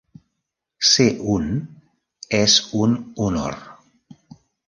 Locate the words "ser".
0.91-1.05